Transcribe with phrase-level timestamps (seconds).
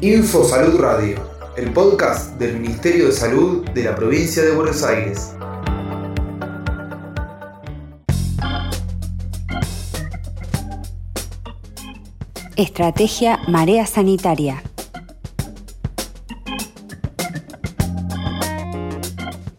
[0.00, 1.18] Info Salud Radio,
[1.56, 5.34] el podcast del Ministerio de Salud de la provincia de Buenos Aires.
[12.54, 14.62] Estrategia Marea Sanitaria.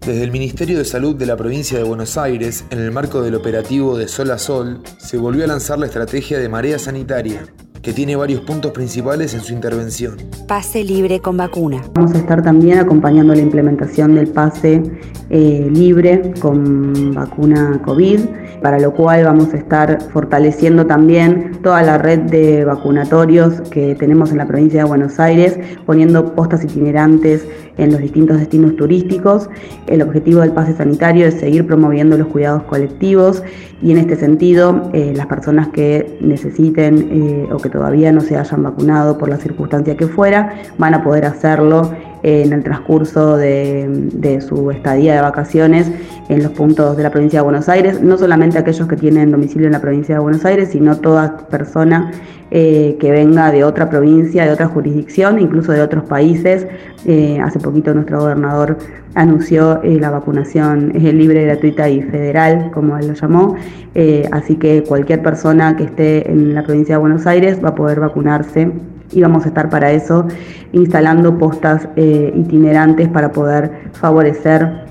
[0.00, 3.34] Desde el Ministerio de Salud de la provincia de Buenos Aires, en el marco del
[3.34, 7.46] operativo de Sol a Sol, se volvió a lanzar la estrategia de marea sanitaria,
[7.82, 10.16] que tiene varios puntos principales en su intervención.
[10.46, 11.82] Pase libre con vacuna.
[11.94, 14.82] Vamos a estar también acompañando la implementación del pase
[15.30, 18.20] eh, libre con vacuna COVID,
[18.62, 24.30] para lo cual vamos a estar fortaleciendo también toda la red de vacunatorios que tenemos
[24.30, 29.48] en la provincia de Buenos Aires, poniendo postas itinerantes en los distintos destinos turísticos.
[29.86, 33.42] El objetivo del pase sanitario es seguir promoviendo los cuidados colectivos
[33.80, 38.36] y en este sentido eh, las personas que necesiten eh, o que todavía no se
[38.36, 41.90] hayan vacunado por la circunstancia que fuera van a poder hacerlo
[42.22, 45.90] en el transcurso de, su estadía de vacaciones
[46.28, 49.66] en los puntos de la provincia de Buenos Aires, no solamente aquellos que tienen domicilio
[49.66, 52.10] en la provincia de Buenos Aires, sino toda persona
[52.50, 56.66] eh, que venga de otra provincia, de otra jurisdicción, incluso de otros países.
[57.06, 58.78] Eh, hace poquito nuestro gobernador
[59.14, 63.56] anunció eh, la vacunación libre, gratuita y federal, como él lo llamó,
[64.30, 68.00] así que cualquier persona que esté en la provincia de Buenos Aires va a poder
[68.00, 68.70] vacunarse
[69.12, 70.26] y vamos a estar para eso
[70.72, 74.86] instalando postas eh, itinerantes para poder favorecer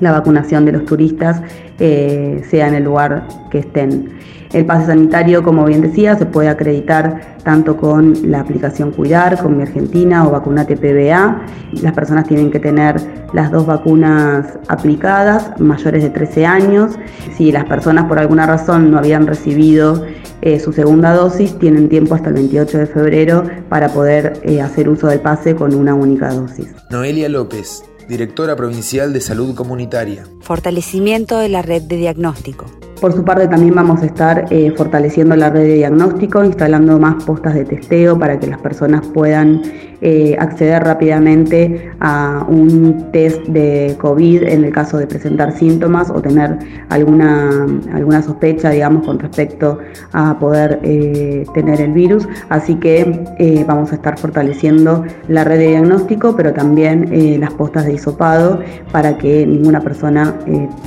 [0.00, 1.40] la vacunación de los turistas,
[1.78, 4.16] eh, sea en el lugar que estén.
[4.52, 9.56] El pase sanitario, como bien decía, se puede acreditar tanto con la aplicación Cuidar, con
[9.56, 11.42] Mi Argentina o Vacunate PBA.
[11.82, 12.96] Las personas tienen que tener
[13.32, 16.98] las dos vacunas aplicadas, mayores de 13 años.
[17.36, 20.04] Si las personas por alguna razón no habían recibido
[20.42, 24.88] eh, su segunda dosis, tienen tiempo hasta el 28 de febrero para poder eh, hacer
[24.88, 26.68] uso del pase con una única dosis.
[26.90, 30.24] Noelia López, directora provincial de salud comunitaria.
[30.40, 32.66] Fortalecimiento de la red de diagnóstico.
[33.00, 37.22] Por su parte también vamos a estar eh, fortaleciendo la red de diagnóstico, instalando más
[37.24, 39.60] postas de testeo para que las personas puedan
[40.00, 46.22] eh, acceder rápidamente a un test de COVID en el caso de presentar síntomas o
[46.22, 46.58] tener
[46.88, 49.78] alguna, alguna sospecha, digamos, con respecto
[50.12, 52.26] a poder eh, tener el virus.
[52.48, 57.94] Así que vamos a estar fortaleciendo la red de diagnóstico, pero también las postas de
[57.94, 60.34] hisopado para que ninguna persona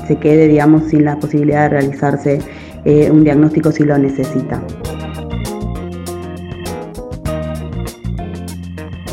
[0.07, 1.98] se quede, digamos, sin la posibilidad de realizar
[2.85, 4.61] eh, un diagnóstico si lo necesita.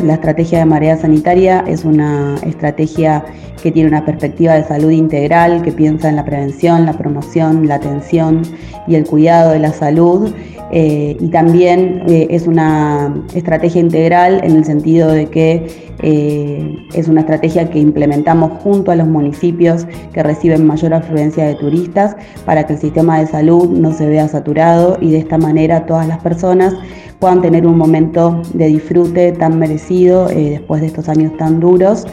[0.05, 3.25] La estrategia de marea sanitaria es una estrategia
[3.63, 7.77] que tiene una perspectiva de salud integral, que piensa en la prevención, la promoción, la
[7.77, 8.43] atención
[8.87, 10.33] y el cuidado de la salud.
[10.73, 15.67] Eh, y también eh, es una estrategia integral en el sentido de que
[16.03, 21.55] eh, es una estrategia que implementamos junto a los municipios que reciben mayor afluencia de
[21.55, 25.87] turistas para que el sistema de salud no se vea saturado y de esta manera
[25.87, 26.75] todas las personas
[27.21, 32.07] puedan tener un momento de disfrute tan merecido después de estos años tan duros,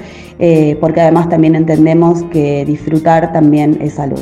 [0.79, 4.21] porque además también entendemos que disfrutar también es salud.